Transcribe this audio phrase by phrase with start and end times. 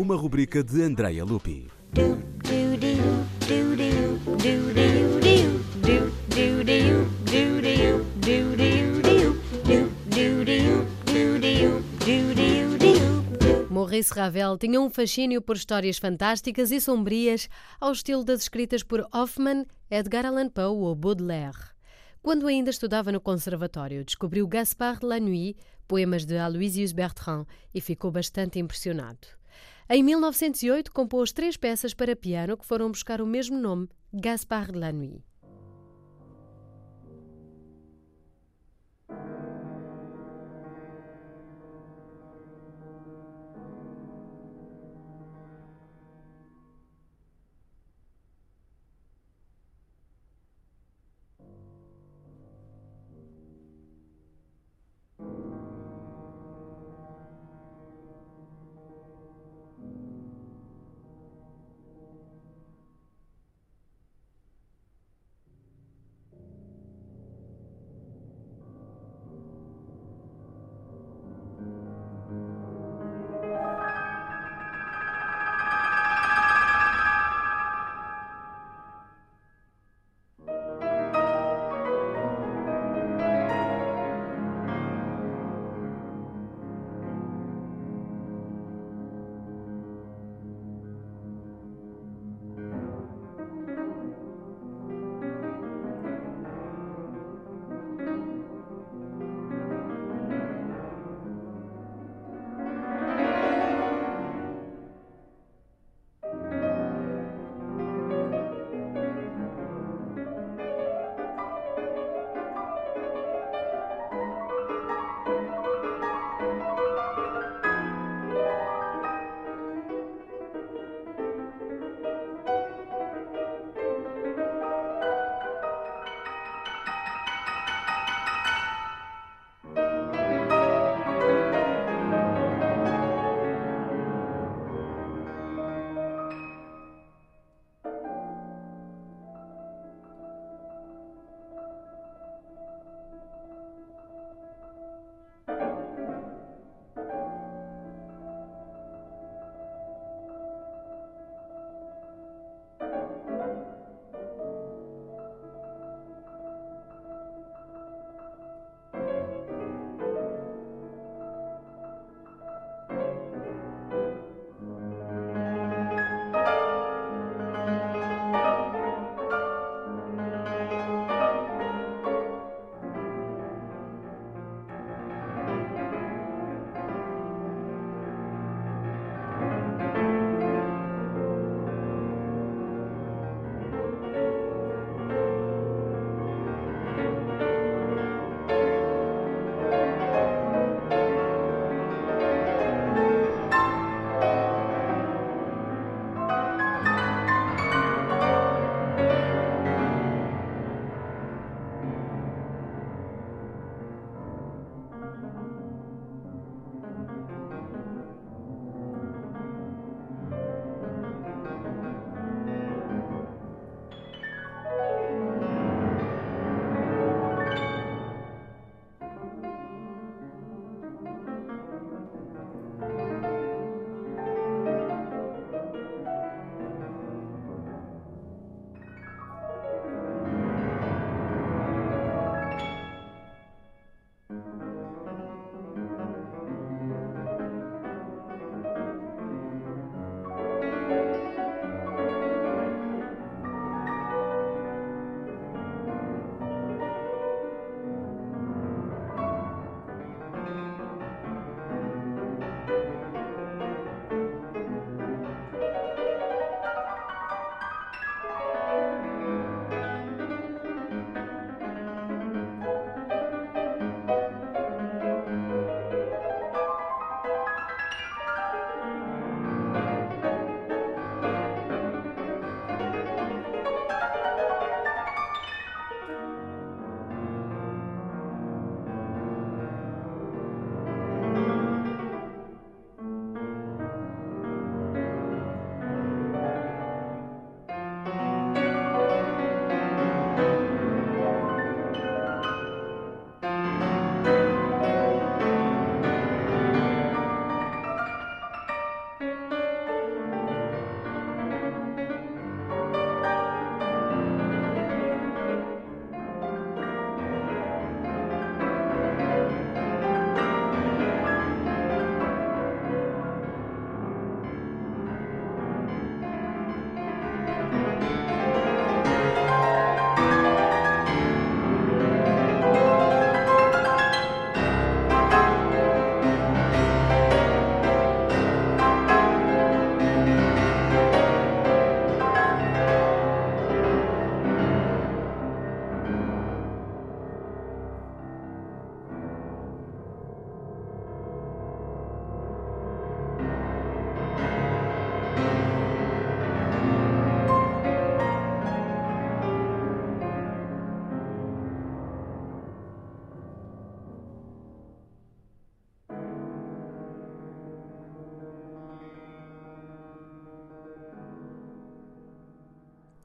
[0.00, 1.66] Uma rubrica de Andrea Lupi.
[13.68, 17.48] Maurice Ravel tinha um fascínio por histórias fantásticas e sombrias,
[17.80, 21.72] ao estilo das escritas por Hoffmann, Edgar Allan Poe ou Baudelaire.
[22.22, 25.56] Quando ainda estudava no conservatório, descobriu Gaspard de la Nuit,
[25.88, 29.37] poemas de Aloysius Bertrand, e ficou bastante impressionado.
[29.90, 34.78] Em 1908, compôs três peças para piano que foram buscar o mesmo nome, Gaspard de
[34.78, 35.27] la Nuit.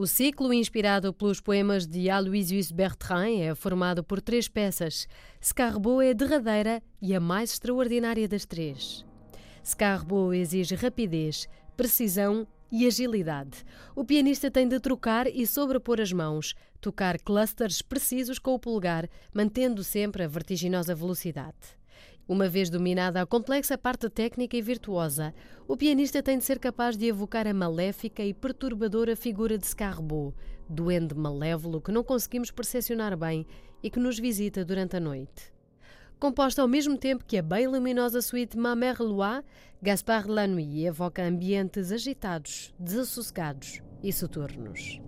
[0.00, 5.06] O ciclo, inspirado pelos poemas de Aloysius Bertrand, é formado por três peças.
[5.44, 9.04] Scarbo é a derradeira e a mais extraordinária das três.
[9.62, 13.62] Scarbo exige rapidez, precisão e agilidade.
[13.94, 19.06] O pianista tem de trocar e sobrepor as mãos, tocar clusters precisos com o polegar,
[19.34, 21.78] mantendo sempre a vertiginosa velocidade.
[22.30, 25.34] Uma vez dominada a complexa parte técnica e virtuosa,
[25.66, 30.32] o pianista tem de ser capaz de evocar a maléfica e perturbadora figura de Scarbo,
[30.68, 33.44] duende malévolo que não conseguimos percepcionar bem
[33.82, 35.52] e que nos visita durante a noite.
[36.20, 39.44] Composta ao mesmo tempo que a bem luminosa suíte Ma Loire,
[39.82, 45.00] Gaspard Lanoui evoca ambientes agitados, desassossegados e soturnos.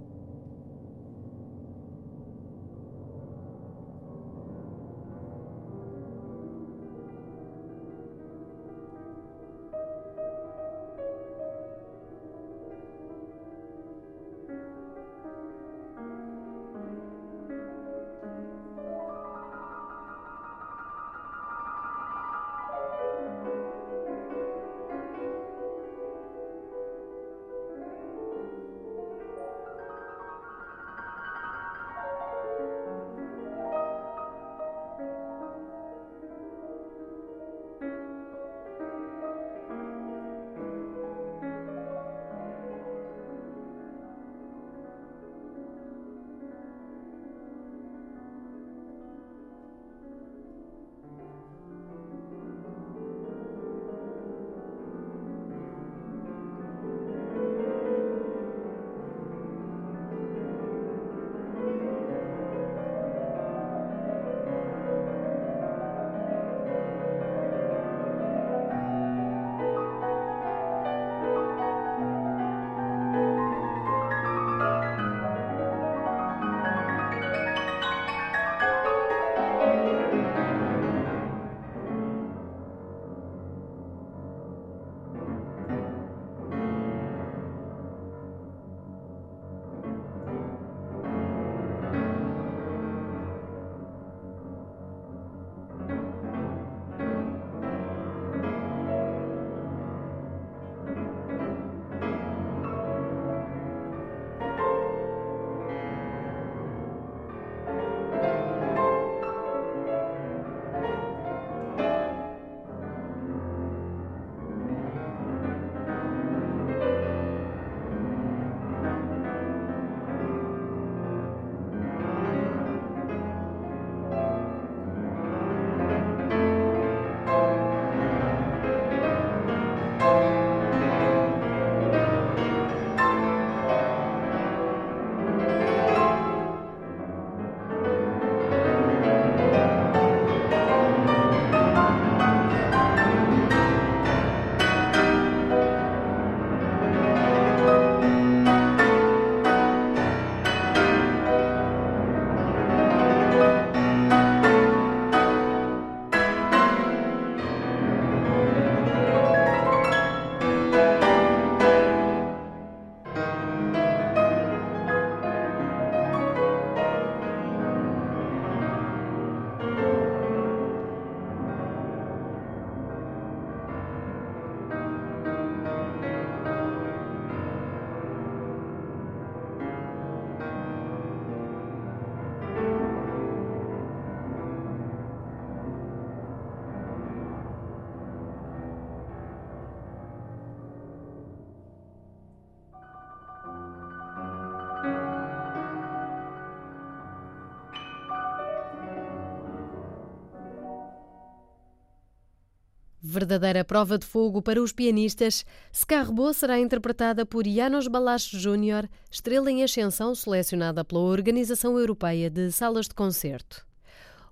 [203.13, 209.51] Verdadeira prova de fogo para os pianistas, Scarbo será interpretada por Janos Balash Jr., estrela
[209.51, 213.67] em ascensão selecionada pela Organização Europeia de Salas de Concerto.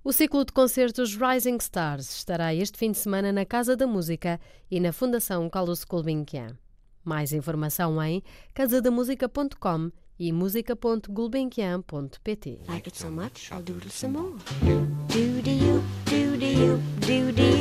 [0.02, 4.40] O ciclo de concertos Rising Stars estará este fim de semana na Casa da Música
[4.70, 6.56] e na Fundação Carlos Gulbenkian.
[7.04, 8.22] Mais informação em
[8.54, 12.60] casadamusica.com e música.gulbenkian.pt.
[12.66, 14.32] Like it so much, I'll do some more.
[14.62, 17.42] Do, do, do, do, do, do, do, do.
[17.42, 17.59] All